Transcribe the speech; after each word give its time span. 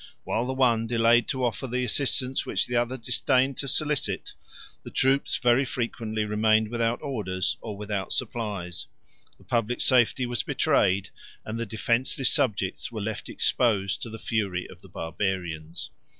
While 0.23 0.47
the 0.47 0.53
one 0.55 0.87
delayed 0.87 1.27
to 1.27 1.43
offer 1.45 1.67
the 1.67 1.83
assistance 1.83 2.43
which 2.43 2.65
the 2.65 2.75
other 2.75 2.97
disdained 2.97 3.57
to 3.57 3.67
solicit, 3.67 4.33
the 4.81 4.89
troops 4.89 5.37
very 5.37 5.63
frequently 5.63 6.25
remained 6.25 6.69
without 6.69 6.99
orders 7.03 7.55
or 7.61 7.77
without 7.77 8.11
supplies; 8.11 8.87
the 9.37 9.43
public 9.43 9.79
safety 9.79 10.25
was 10.25 10.41
betrayed, 10.41 11.11
and 11.45 11.59
the 11.59 11.67
defenceless 11.67 12.31
subjects 12.31 12.91
were 12.91 12.99
left 13.01 13.29
exposed 13.29 14.01
to 14.01 14.09
the 14.09 14.17
fury 14.17 14.67
of 14.71 14.81
the 14.81 14.89
Barbarians. 14.89 15.91